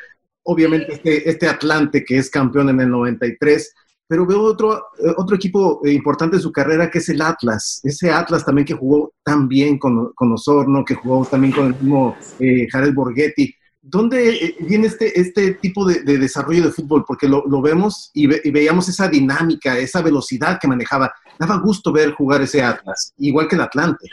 Obviamente 0.44 0.94
este, 0.94 1.30
este 1.30 1.48
Atlante 1.48 2.04
que 2.04 2.18
es 2.18 2.30
campeón 2.30 2.70
en 2.70 2.82
el 2.82 2.90
93, 2.90 3.74
pero 4.08 4.26
veo 4.26 4.42
otro, 4.42 4.78
eh, 5.00 5.14
otro 5.18 5.36
equipo 5.36 5.82
importante 5.84 6.38
en 6.38 6.42
su 6.42 6.52
carrera 6.52 6.90
que 6.90 7.00
es 7.00 7.10
el 7.10 7.22
Atlas. 7.22 7.82
Ese 7.84 8.10
Atlas 8.10 8.46
también 8.46 8.66
que 8.66 8.74
jugó 8.74 9.14
tan 9.24 9.48
bien 9.48 9.78
con, 9.78 10.14
con 10.14 10.32
Osorno, 10.32 10.86
que 10.86 10.96
jugó 10.96 11.26
también 11.26 11.54
con 11.54 11.68
el 11.68 11.74
mismo 11.74 12.16
eh, 12.40 12.68
Jared 12.72 12.94
Borghetti. 12.94 13.54
¿Dónde 13.82 14.30
eh, 14.30 14.56
viene 14.62 14.88
este, 14.88 15.20
este 15.20 15.56
tipo 15.56 15.86
de, 15.86 16.02
desarrollo 16.18 16.64
de 16.64 16.72
fútbol? 16.72 17.04
Porque 17.06 17.28
lo, 17.28 17.62
vemos 17.62 18.12
y, 18.14 18.28
veíamos 18.28 18.88
esa 18.88 19.08
dinámica, 19.08 19.78
esa 19.78 20.02
velocidad 20.02 20.58
que 20.60 20.68
manejaba. 20.68 21.12
Daba 21.38 21.58
gusto 21.58 21.92
ver 21.92 22.14
jugar 22.14 22.42
ese 22.42 22.62
Atlas, 22.62 23.14
igual 23.18 23.48
que 23.48 23.56
el 23.56 23.62
Atlante. 23.62 24.08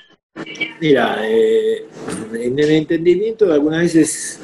Mira, 0.81 1.25
en 1.27 2.59
el 2.59 2.71
entendimiento 2.71 3.53
algunas 3.53 3.83
veces, 3.83 4.41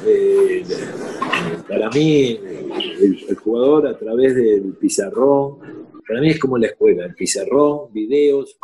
para 1.71 1.89
mí, 1.89 2.37
el, 2.99 3.35
jugador 3.37 3.87
a 3.87 3.97
través 3.97 4.35
del 4.35 4.73
pizarrón, 4.73 5.57
para 6.05 6.19
mí 6.19 6.29
es 6.29 6.39
como 6.39 6.57
la 6.57 6.67
escuela, 6.67 7.05
el 7.05 7.15
pizarrón, 7.15 7.93
videos 7.93 8.57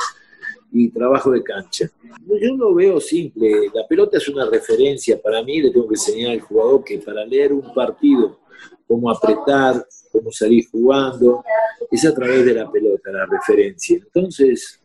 y 0.73 0.89
trabajo 0.89 1.31
de 1.31 1.41
cancha. 1.41 1.89
Yo 2.25 2.55
lo 2.57 2.73
veo 2.75 2.99
simple, 2.99 3.69
la 3.73 3.87
pelota 3.87 4.17
es 4.17 4.27
una 4.27 4.45
referencia, 4.49 5.21
para 5.21 5.41
mí 5.41 5.61
le 5.61 5.71
tengo 5.71 5.87
que 5.87 5.95
enseñar 5.95 6.31
al 6.31 6.41
jugador 6.41 6.83
que 6.83 6.97
para 6.99 7.25
leer 7.25 7.53
un 7.53 7.73
partido, 7.73 8.39
cómo 8.85 9.09
apretar, 9.09 9.87
cómo 10.11 10.29
salir 10.29 10.65
jugando, 10.69 11.43
es 11.89 12.05
a 12.05 12.13
través 12.13 12.45
de 12.45 12.55
la 12.55 12.69
pelota, 12.69 13.09
la 13.11 13.25
referencia. 13.25 13.97
Entonces, 13.97 14.81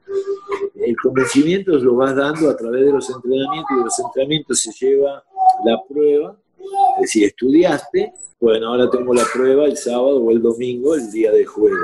el 0.76 0.96
convencimiento 0.96 1.72
lo 1.72 1.96
vas 1.96 2.14
dando 2.14 2.48
a 2.48 2.56
través 2.56 2.84
de 2.84 2.92
los 2.92 3.10
entrenamientos 3.10 3.70
y 3.72 3.78
de 3.78 3.84
los 3.84 3.98
entrenamientos 3.98 4.60
se 4.60 4.86
lleva 4.86 5.24
la 5.64 5.82
prueba, 5.88 6.36
es 6.96 7.02
decir, 7.02 7.24
estudiaste 7.24 8.12
bueno, 8.42 8.70
ahora 8.70 8.90
tengo 8.90 9.14
la 9.14 9.24
prueba 9.32 9.66
el 9.66 9.76
sábado 9.76 10.16
o 10.16 10.32
el 10.32 10.42
domingo, 10.42 10.96
el 10.96 11.12
día 11.12 11.30
de 11.30 11.44
juego. 11.44 11.76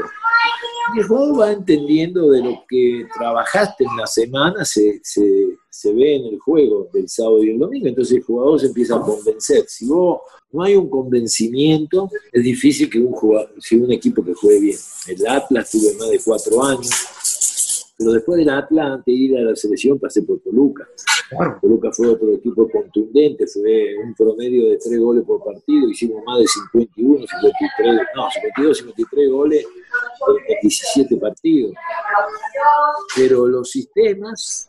Y 0.93 0.99
el 0.99 1.07
jugador 1.07 1.41
va 1.41 1.53
entendiendo 1.53 2.29
de 2.31 2.43
lo 2.43 2.65
que 2.69 3.07
trabajaste 3.17 3.85
en 3.85 3.97
la 3.97 4.09
semana, 4.09 4.65
se, 4.65 5.01
se, 5.05 5.95
ve 5.95 6.17
en 6.17 6.25
el 6.25 6.41
juego 6.41 6.89
del 6.93 7.09
sábado 7.09 7.45
y 7.45 7.51
el 7.51 7.61
domingo, 7.61 7.87
entonces 7.87 8.17
el 8.17 8.25
jugador 8.25 8.59
se 8.59 8.67
empieza 8.67 8.97
a 8.97 9.01
convencer. 9.01 9.67
Si 9.69 9.87
vos 9.87 10.23
no 10.51 10.65
hay 10.65 10.75
un 10.75 10.91
convencimiento, 10.91 12.11
es 12.33 12.43
difícil 12.43 12.91
que 12.91 12.99
un, 12.99 13.13
jugador, 13.13 13.55
si 13.61 13.77
un 13.77 13.93
equipo 13.93 14.25
que 14.25 14.35
juegue 14.35 14.59
bien. 14.59 14.79
El 15.07 15.29
Atlas 15.29 15.71
tuve 15.71 15.95
más 15.97 16.11
de 16.11 16.21
cuatro 16.25 16.65
años, 16.65 16.91
pero 17.97 18.11
después 18.11 18.37
del 18.37 18.51
Atlas, 18.51 18.95
antes 18.95 19.07
de 19.07 19.13
ir 19.13 19.39
a 19.39 19.43
la 19.43 19.55
selección, 19.55 20.01
pasé 20.01 20.23
por 20.23 20.41
Toluca. 20.41 20.89
Toluca 21.61 21.91
fue 21.93 22.09
otro 22.09 22.33
equipo 22.33 22.69
contundente, 22.71 23.47
fue 23.47 23.97
un 24.03 24.15
promedio 24.15 24.71
de 24.71 24.79
tres 24.79 24.99
goles 24.99 25.25
por 25.25 25.45
partido, 25.45 25.89
hicimos 25.89 26.23
más 26.25 26.39
de 26.39 26.47
51, 26.47 27.27
53, 27.27 28.01
no, 28.15 28.31
52, 28.31 28.79
53 28.79 29.31
goles 29.31 29.67
en 30.49 30.57
17 30.63 31.17
partidos. 31.17 31.75
Pero 33.15 33.47
los 33.47 33.71
sistemas, 33.71 34.67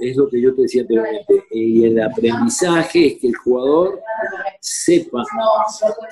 es 0.00 0.16
lo 0.16 0.28
que 0.28 0.40
yo 0.40 0.54
te 0.54 0.62
decía 0.62 0.82
anteriormente, 0.82 1.44
y 1.50 1.84
el 1.84 2.00
aprendizaje 2.00 3.06
es 3.06 3.20
que 3.20 3.28
el 3.28 3.36
jugador 3.36 4.00
sepa 4.60 5.24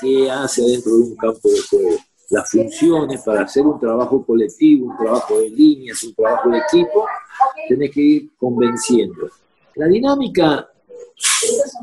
qué 0.01 0.31
hace 0.31 0.63
dentro 0.63 0.93
de 0.93 0.99
un 0.99 1.17
campo 1.17 1.49
de 1.49 1.61
juego 1.71 1.99
las 2.33 2.51
funciones 2.51 3.21
para 3.23 3.43
hacer 3.43 3.67
un 3.67 3.79
trabajo 3.79 4.25
colectivo, 4.25 4.87
un 4.87 4.97
trabajo 4.97 5.39
de 5.39 5.51
líneas, 5.51 6.03
un 6.03 6.15
trabajo 6.15 6.49
de 6.49 6.59
equipo, 6.59 7.07
tenés 7.69 7.91
que 7.91 8.01
ir 8.01 8.31
convenciendo. 8.39 9.29
La 9.77 9.87
dinámica, 9.87 10.69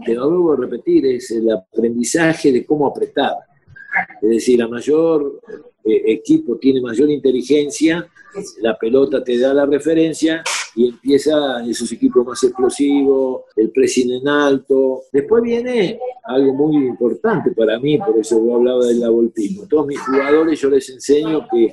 te 0.06 0.14
lo 0.14 0.30
vuelvo 0.30 0.54
a 0.54 0.58
repetir, 0.58 1.06
es 1.08 1.32
el 1.32 1.52
aprendizaje 1.52 2.52
de 2.52 2.66
cómo 2.66 2.88
apretar. 2.88 3.34
Es 4.22 4.30
decir, 4.30 4.62
a 4.62 4.68
mayor 4.68 5.42
eh, 5.84 6.04
equipo 6.08 6.58
tiene 6.58 6.82
mayor 6.82 7.10
inteligencia, 7.10 8.08
la 8.62 8.78
pelota 8.78 9.24
te 9.24 9.40
da 9.40 9.54
la 9.54 9.66
referencia 9.66 10.44
y 10.76 10.90
empieza 10.90 11.64
esos 11.66 11.92
equipos 11.92 12.26
más 12.26 12.44
explosivos, 12.44 13.44
el 13.56 13.72
pressing 13.72 14.12
en 14.12 14.28
alto. 14.28 15.04
Después 15.12 15.44
viene 15.44 16.00
algo 16.24 16.54
muy 16.54 16.88
importante 16.88 17.52
para 17.52 17.80
mí, 17.80 17.98
por 17.98 18.18
eso 18.18 18.44
yo 18.44 18.56
hablaba 18.56 18.86
del 18.86 19.00
lavolpismo. 19.00 19.68
Todos 19.68 19.88
mis 19.88 20.00
jugadores 20.00 20.60
yo 20.60 20.70
les 20.70 20.90
enseño 20.90 21.48
que 21.52 21.72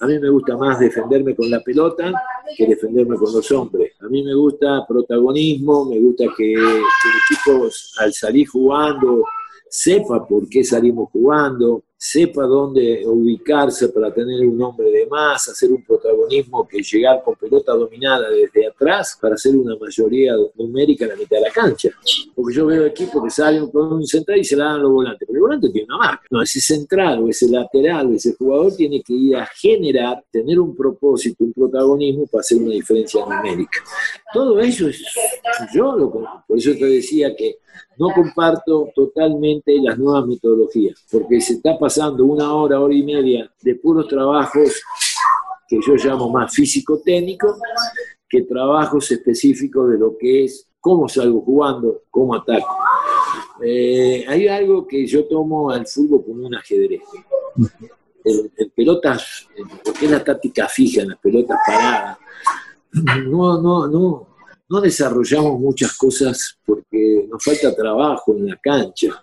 a 0.00 0.06
mí 0.06 0.18
me 0.18 0.30
gusta 0.30 0.56
más 0.56 0.80
defenderme 0.80 1.36
con 1.36 1.48
la 1.48 1.60
pelota 1.60 2.12
que 2.56 2.66
defenderme 2.66 3.16
con 3.16 3.32
los 3.32 3.50
hombres. 3.52 3.92
A 4.00 4.08
mí 4.08 4.22
me 4.22 4.34
gusta 4.34 4.84
protagonismo, 4.86 5.84
me 5.84 6.00
gusta 6.00 6.24
que, 6.36 6.52
el 6.52 6.60
equipo 6.60 7.68
al 7.98 8.12
salir 8.12 8.48
jugando 8.48 9.24
sepa 9.68 10.26
por 10.26 10.48
qué 10.48 10.64
salimos 10.64 11.08
jugando, 11.10 11.84
sepa 12.04 12.46
dónde 12.46 13.04
ubicarse 13.06 13.88
para 13.90 14.12
tener 14.12 14.44
un 14.44 14.60
hombre 14.60 14.90
de 14.90 15.06
más, 15.06 15.48
hacer 15.48 15.70
un 15.70 15.84
protagonismo 15.84 16.66
que 16.66 16.82
llegar 16.82 17.22
con 17.22 17.36
pelota 17.36 17.74
dominada 17.74 18.28
desde 18.28 18.66
atrás 18.66 19.16
para 19.22 19.36
hacer 19.36 19.54
una 19.54 19.76
mayoría 19.76 20.34
numérica 20.56 21.04
en 21.04 21.10
la 21.10 21.16
mitad 21.16 21.36
de 21.36 21.42
la 21.42 21.52
cancha. 21.52 21.90
Porque 22.34 22.56
yo 22.56 22.66
veo 22.66 22.86
equipos 22.86 23.22
que 23.22 23.30
salen 23.30 23.70
con 23.70 23.92
un 23.92 24.04
central 24.04 24.40
y 24.40 24.44
se 24.44 24.56
la 24.56 24.64
dan 24.64 24.82
los 24.82 24.90
volantes, 24.90 25.28
pero 25.28 25.36
el 25.36 25.42
volante 25.42 25.70
tiene 25.70 25.86
una 25.94 25.98
marca. 25.98 26.24
No, 26.28 26.42
ese 26.42 26.60
central 26.60 27.22
o 27.22 27.28
ese 27.28 27.48
lateral 27.48 28.08
o 28.08 28.14
ese 28.14 28.34
jugador 28.34 28.74
tiene 28.74 29.00
que 29.00 29.12
ir 29.12 29.36
a 29.36 29.46
generar, 29.46 30.24
tener 30.28 30.58
un 30.58 30.74
propósito, 30.74 31.44
un 31.44 31.52
protagonismo 31.52 32.26
para 32.26 32.40
hacer 32.40 32.58
una 32.58 32.72
diferencia 32.72 33.24
numérica. 33.24 33.78
Todo 34.34 34.58
eso 34.58 34.88
es, 34.88 35.04
yo 35.72 35.96
lo 35.96 36.10
por 36.10 36.58
eso 36.58 36.72
te 36.72 36.86
decía 36.86 37.34
que 37.36 37.58
no 37.96 38.08
comparto 38.14 38.90
totalmente 38.94 39.74
las 39.80 39.98
nuevas 39.98 40.26
metodologías, 40.26 41.04
porque 41.10 41.40
se 41.40 41.54
está 41.54 41.78
pasando 41.78 41.91
una 41.98 42.54
hora, 42.54 42.80
hora 42.80 42.94
y 42.94 43.02
media 43.02 43.50
de 43.60 43.74
puros 43.76 44.08
trabajos 44.08 44.82
que 45.68 45.78
yo 45.86 45.94
llamo 45.94 46.30
más 46.30 46.52
físico-técnico, 46.52 47.56
que 48.28 48.42
trabajos 48.42 49.10
específicos 49.10 49.90
de 49.90 49.98
lo 49.98 50.16
que 50.18 50.44
es 50.44 50.66
cómo 50.80 51.08
salgo 51.08 51.40
jugando, 51.42 52.02
cómo 52.10 52.34
ataco. 52.34 52.76
Eh, 53.64 54.24
hay 54.28 54.48
algo 54.48 54.86
que 54.86 55.06
yo 55.06 55.26
tomo 55.26 55.70
al 55.70 55.86
fútbol 55.86 56.24
como 56.24 56.46
un 56.46 56.54
ajedrez. 56.54 57.02
En, 58.24 58.70
pelotas, 58.74 59.48
lo 59.84 59.92
que 59.92 60.06
es 60.06 60.10
la 60.10 60.22
táctica 60.22 60.68
fija, 60.68 61.02
en 61.02 61.10
las 61.10 61.18
pelotas 61.18 61.58
paradas, 61.66 62.18
no, 63.26 63.60
no, 63.60 63.86
no, 63.86 64.28
no 64.68 64.80
desarrollamos 64.80 65.58
muchas 65.58 65.96
cosas 65.96 66.58
porque 66.64 67.26
nos 67.28 67.42
falta 67.42 67.74
trabajo 67.74 68.34
en 68.36 68.48
la 68.48 68.56
cancha. 68.56 69.22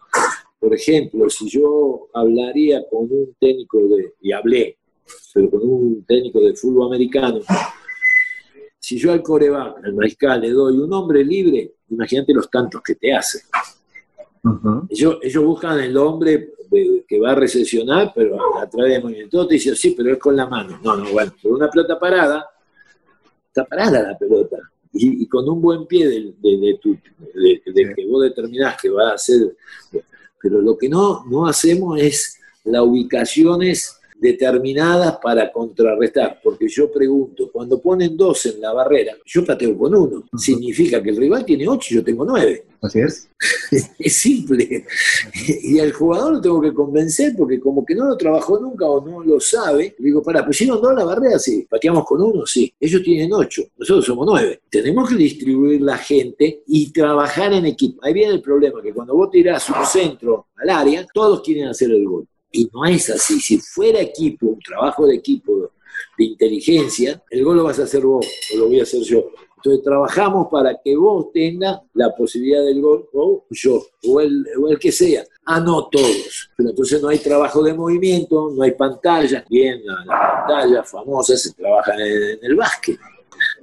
Por 0.59 0.73
ejemplo, 0.73 1.29
si 1.29 1.49
yo 1.49 2.09
hablaría 2.13 2.83
con 2.89 3.03
un 3.03 3.35
técnico 3.39 3.79
de, 3.87 4.13
y 4.21 4.31
hablé, 4.31 4.77
pero 5.33 5.49
con 5.49 5.61
un 5.63 6.03
técnico 6.05 6.41
de 6.41 6.55
fútbol 6.55 6.87
americano, 6.87 7.39
si 8.77 8.97
yo 8.97 9.11
al 9.11 9.23
coreback, 9.23 9.83
al 9.83 9.93
mariscal, 9.93 10.41
le 10.41 10.49
doy 10.49 10.77
un 10.77 10.91
hombre 10.93 11.23
libre, 11.23 11.75
imagínate 11.89 12.33
los 12.33 12.49
tantos 12.49 12.81
que 12.81 12.95
te 12.95 13.13
hace. 13.13 13.43
ellos, 14.89 15.19
ellos, 15.21 15.43
buscan 15.43 15.79
el 15.79 15.95
hombre 15.97 16.53
que 17.07 17.19
va 17.19 17.31
a 17.31 17.35
recesionar, 17.35 18.11
pero 18.13 18.37
a, 18.57 18.69
través 18.69 18.93
de 18.93 18.99
movimiento. 19.01 19.47
te 19.47 19.55
dicen, 19.55 19.75
sí, 19.75 19.93
pero 19.95 20.13
es 20.13 20.19
con 20.19 20.35
la 20.35 20.47
mano. 20.47 20.79
No, 20.83 20.95
no, 20.95 21.11
bueno, 21.11 21.33
por 21.41 21.53
una 21.53 21.69
pelota 21.69 21.99
parada, 21.99 22.45
está 23.47 23.65
parada 23.65 24.01
la 24.01 24.17
pelota. 24.17 24.57
Y, 24.91 25.27
con 25.27 25.47
un 25.47 25.61
buen 25.61 25.85
pie 25.85 26.07
de, 26.07 26.33
de, 26.39 26.79
de, 27.73 27.93
que 27.95 28.05
vos 28.07 28.23
determinás 28.23 28.79
que 28.81 28.89
va 28.89 29.11
a 29.11 29.13
hacer. 29.13 29.55
Pero 30.41 30.61
lo 30.61 30.77
que 30.77 30.89
no, 30.89 31.25
no 31.25 31.47
hacemos 31.47 31.99
es 31.99 32.39
las 32.63 32.81
ubicaciones 32.81 33.98
determinadas 34.19 35.17
para 35.21 35.51
contrarrestar. 35.51 36.39
Porque 36.43 36.67
yo 36.67 36.91
pregunto, 36.91 37.49
cuando 37.51 37.81
ponen 37.81 38.15
dos 38.15 38.45
en 38.45 38.61
la 38.61 38.73
barrera, 38.73 39.15
yo 39.25 39.45
pateo 39.45 39.77
con 39.77 39.95
uno. 39.95 40.25
Significa 40.37 41.01
que 41.01 41.09
el 41.09 41.17
rival 41.17 41.45
tiene 41.45 41.67
ocho 41.67 41.93
y 41.93 41.95
yo 41.95 42.03
tengo 42.03 42.25
nueve. 42.25 42.65
Así 42.81 42.99
es. 42.99 43.29
es 43.99 44.15
simple. 44.15 44.85
Y 45.63 45.79
al 45.79 45.91
jugador 45.91 46.33
lo 46.33 46.41
tengo 46.41 46.61
que 46.61 46.73
convencer 46.73 47.33
porque 47.37 47.59
como 47.59 47.85
que 47.85 47.93
no 47.93 48.05
lo 48.05 48.17
trabajó 48.17 48.59
nunca 48.59 48.85
o 48.85 49.05
no 49.05 49.23
lo 49.23 49.39
sabe, 49.39 49.95
digo, 49.99 50.23
para, 50.23 50.45
pusieron 50.45 50.81
dos 50.81 50.91
en 50.91 50.97
la 50.97 51.05
barrera, 51.05 51.39
sí. 51.39 51.67
Pateamos 51.69 52.05
con 52.05 52.21
uno, 52.21 52.45
sí. 52.45 52.73
Ellos 52.79 53.03
tienen 53.03 53.33
ocho, 53.33 53.63
nosotros 53.77 54.05
somos 54.05 54.25
nueve. 54.25 54.61
Tenemos 54.69 55.09
que 55.09 55.15
distribuir 55.15 55.81
la 55.81 55.97
gente 55.97 56.63
y 56.67 56.91
trabajar 56.91 57.51
en 57.53 57.65
equipo. 57.65 58.03
Ahí 58.03 58.13
viene 58.13 58.33
el 58.33 58.41
problema, 58.41 58.81
que 58.81 58.93
cuando 58.93 59.15
vos 59.15 59.29
tirás 59.29 59.69
un 59.69 59.85
centro 59.85 60.47
al 60.55 60.69
área, 60.69 61.05
todos 61.13 61.41
quieren 61.41 61.67
hacer 61.67 61.91
el 61.91 62.05
gol. 62.05 62.27
Y 62.51 62.69
no 62.73 62.85
es 62.85 63.09
así. 63.09 63.39
Si 63.39 63.59
fuera 63.59 63.99
equipo, 63.99 64.47
un 64.47 64.59
trabajo 64.59 65.05
de 65.05 65.15
equipo 65.15 65.71
de 66.17 66.23
inteligencia, 66.23 67.21
el 67.29 67.43
gol 67.43 67.57
lo 67.57 67.63
vas 67.65 67.79
a 67.79 67.83
hacer 67.83 68.01
vos 68.01 68.25
o 68.53 68.57
lo 68.57 68.67
voy 68.67 68.79
a 68.79 68.83
hacer 68.83 69.01
yo. 69.01 69.29
Entonces 69.57 69.83
trabajamos 69.83 70.47
para 70.49 70.79
que 70.81 70.95
vos 70.95 71.33
tengas 71.33 71.81
la 71.93 72.15
posibilidad 72.15 72.63
del 72.63 72.81
gol 72.81 73.09
o 73.13 73.43
yo, 73.49 73.83
o 74.07 74.21
el, 74.21 74.45
o 74.61 74.69
el 74.69 74.79
que 74.79 74.91
sea. 74.91 75.25
Ah, 75.45 75.59
no 75.59 75.89
todos. 75.89 76.49
Pero 76.55 76.69
entonces 76.69 77.01
no 77.01 77.09
hay 77.09 77.19
trabajo 77.19 77.61
de 77.61 77.73
movimiento, 77.73 78.51
no 78.55 78.63
hay 78.63 78.71
pantalla. 78.71 79.43
Bien, 79.49 79.81
la, 79.83 80.05
pantalla 80.05 80.83
famosa 80.83 81.35
se 81.35 81.53
trabaja 81.53 81.93
en, 81.95 82.39
el 82.41 82.55
básquet 82.55 82.97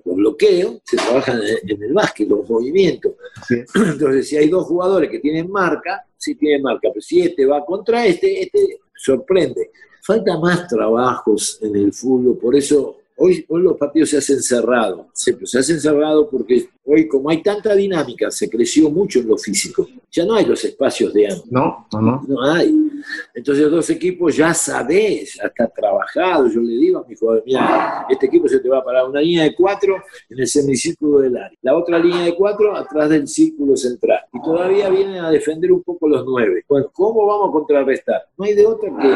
los 0.06 0.16
bloqueos 0.16 0.78
se 0.84 0.96
trabajan 0.96 1.40
en, 1.42 1.82
el 1.82 1.92
básquet, 1.92 2.28
los 2.28 2.48
movimientos. 2.48 3.12
Entonces, 3.74 4.28
si 4.28 4.36
hay 4.36 4.48
dos 4.48 4.66
jugadores 4.66 5.10
que 5.10 5.18
tienen 5.18 5.50
marca, 5.50 6.06
sí 6.16 6.34
tienen 6.36 6.62
marca, 6.62 6.88
pero 6.88 7.00
si 7.00 7.20
este 7.20 7.44
va 7.44 7.64
contra 7.64 8.06
este, 8.06 8.42
este 8.42 8.80
sorprende. 8.94 9.70
Falta 10.02 10.38
más 10.38 10.68
trabajos 10.68 11.58
en 11.60 11.74
el 11.74 11.92
fútbol, 11.92 12.38
por 12.38 12.54
eso 12.54 12.96
Hoy, 13.18 13.46
los 13.48 13.78
partidos 13.78 14.10
se 14.10 14.18
hacen 14.18 14.42
cerrados, 14.42 15.06
se, 15.14 15.34
se 15.46 15.58
hacen 15.58 15.80
cerrados 15.80 16.28
porque 16.30 16.68
hoy 16.84 17.08
como 17.08 17.30
hay 17.30 17.42
tanta 17.42 17.74
dinámica, 17.74 18.30
se 18.30 18.50
creció 18.50 18.90
mucho 18.90 19.20
en 19.20 19.28
lo 19.28 19.38
físico. 19.38 19.88
Ya 20.12 20.26
no 20.26 20.34
hay 20.34 20.44
los 20.44 20.62
espacios 20.62 21.14
de 21.14 21.26
antes. 21.26 21.50
No, 21.50 21.86
no, 21.92 22.00
no. 22.02 22.24
No 22.28 22.42
hay. 22.42 22.85
Entonces 23.34 23.70
dos 23.70 23.88
equipos 23.90 24.36
ya 24.36 24.52
sabés, 24.54 25.34
ya 25.34 25.44
está 25.44 25.68
trabajado. 25.68 26.48
Yo 26.48 26.60
le 26.60 26.72
digo 26.74 26.98
a 27.00 27.04
mi 27.06 27.14
jugador, 27.14 27.42
mira, 27.46 28.06
este 28.08 28.26
equipo 28.26 28.48
se 28.48 28.60
te 28.60 28.68
va 28.68 28.78
a 28.78 28.84
parar 28.84 29.08
una 29.08 29.20
línea 29.20 29.44
de 29.44 29.54
cuatro 29.54 30.02
en 30.28 30.40
el 30.40 30.46
semicírculo 30.46 31.20
del 31.20 31.36
área. 31.36 31.58
La 31.62 31.76
otra 31.76 31.98
línea 31.98 32.24
de 32.24 32.34
cuatro 32.34 32.76
atrás 32.76 33.08
del 33.10 33.28
círculo 33.28 33.76
central. 33.76 34.20
Y 34.32 34.42
todavía 34.42 34.88
vienen 34.88 35.24
a 35.24 35.30
defender 35.30 35.72
un 35.72 35.82
poco 35.82 36.08
los 36.08 36.24
nueve. 36.24 36.64
Bueno, 36.68 36.90
¿cómo 36.92 37.26
vamos 37.26 37.48
a 37.50 37.52
contrarrestar? 37.52 38.22
No 38.36 38.44
hay 38.44 38.54
de 38.54 38.66
otra 38.66 38.90
que 38.90 39.14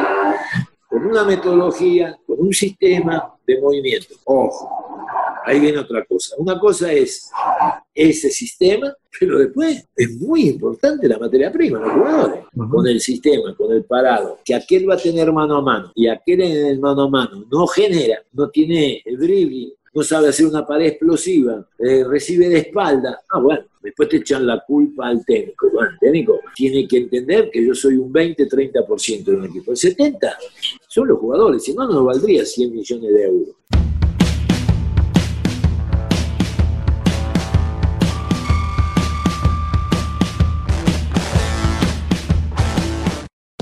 con 0.88 1.06
una 1.06 1.22
metodología, 1.22 2.18
con 2.26 2.40
un 2.40 2.52
sistema 2.52 3.32
de 3.46 3.60
movimiento. 3.60 4.14
Ojo, 4.24 4.68
ahí 5.44 5.60
viene 5.60 5.78
otra 5.78 6.04
cosa. 6.04 6.34
Una 6.38 6.58
cosa 6.58 6.92
es 6.92 7.30
ese 7.94 8.30
sistema, 8.30 8.94
pero 9.18 9.38
después 9.38 9.84
es 9.96 10.16
muy 10.18 10.48
importante 10.48 11.08
la 11.08 11.18
materia 11.18 11.52
prima, 11.52 11.78
los 11.78 11.92
jugadores, 11.92 12.44
con 12.70 12.86
el 12.86 13.00
sistema, 13.00 13.54
con 13.56 13.72
el 13.72 13.84
parado, 13.84 14.38
que 14.44 14.54
aquel 14.54 14.88
va 14.88 14.94
a 14.94 14.98
tener 14.98 15.32
mano 15.32 15.56
a 15.56 15.62
mano 15.62 15.92
y 15.94 16.08
aquel 16.08 16.42
en 16.42 16.66
el 16.66 16.80
mano 16.80 17.02
a 17.02 17.10
mano 17.10 17.44
no 17.50 17.66
genera, 17.66 18.22
no 18.32 18.48
tiene 18.48 19.02
el 19.04 19.18
dribbling, 19.18 19.72
no 19.92 20.02
sabe 20.02 20.28
hacer 20.28 20.46
una 20.46 20.66
pared 20.66 20.86
explosiva, 20.86 21.66
eh, 21.78 22.04
recibe 22.04 22.48
de 22.48 22.58
espalda. 22.58 23.20
Ah, 23.28 23.40
bueno, 23.40 23.64
después 23.82 24.08
te 24.08 24.18
echan 24.18 24.46
la 24.46 24.62
culpa 24.64 25.08
al 25.08 25.24
técnico. 25.24 25.68
Bueno, 25.72 25.90
el 25.90 25.98
técnico 25.98 26.40
tiene 26.54 26.86
que 26.86 26.98
entender 26.98 27.50
que 27.50 27.66
yo 27.66 27.74
soy 27.74 27.96
un 27.96 28.12
20-30% 28.12 29.24
de 29.24 29.34
un 29.34 29.44
equipo. 29.46 29.72
El 29.72 29.76
70% 29.76 30.36
son 30.86 31.08
los 31.08 31.18
jugadores, 31.18 31.64
si 31.64 31.74
no, 31.74 31.88
no 31.88 32.04
valdría 32.04 32.44
100 32.44 32.72
millones 32.72 33.12
de 33.12 33.24
euros. 33.24 33.56